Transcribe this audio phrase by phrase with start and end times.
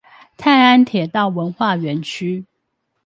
[0.35, 2.47] 泰安鐵道文化園區